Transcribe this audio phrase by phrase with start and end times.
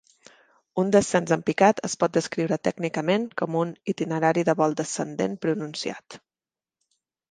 [0.83, 6.23] Un descens en picat es pot descriure tècnicament com un "itinerari de vol descendent pronunciat".